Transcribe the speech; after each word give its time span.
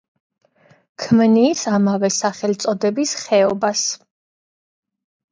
ქმნის 1.01 1.59
ამავე 1.77 2.09
სახელწოდების 2.15 3.13
ხეობას. 3.25 3.83